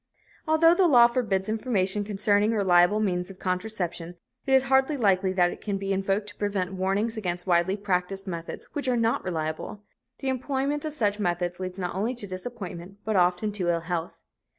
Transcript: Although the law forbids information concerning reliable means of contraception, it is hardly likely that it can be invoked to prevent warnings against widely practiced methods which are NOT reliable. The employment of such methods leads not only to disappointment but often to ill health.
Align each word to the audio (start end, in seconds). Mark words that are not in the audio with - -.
Although 0.47 0.73
the 0.73 0.87
law 0.87 1.05
forbids 1.05 1.47
information 1.47 2.03
concerning 2.03 2.53
reliable 2.53 2.99
means 2.99 3.29
of 3.29 3.37
contraception, 3.37 4.15
it 4.47 4.53
is 4.55 4.63
hardly 4.63 4.97
likely 4.97 5.31
that 5.33 5.51
it 5.51 5.61
can 5.61 5.77
be 5.77 5.93
invoked 5.93 6.25
to 6.29 6.35
prevent 6.37 6.73
warnings 6.73 7.17
against 7.17 7.45
widely 7.45 7.77
practiced 7.77 8.27
methods 8.27 8.65
which 8.73 8.87
are 8.87 8.97
NOT 8.97 9.23
reliable. 9.23 9.83
The 10.17 10.29
employment 10.29 10.85
of 10.85 10.95
such 10.95 11.19
methods 11.19 11.59
leads 11.59 11.77
not 11.77 11.93
only 11.93 12.15
to 12.15 12.25
disappointment 12.25 12.97
but 13.05 13.15
often 13.15 13.51
to 13.51 13.69
ill 13.69 13.81
health. 13.81 14.21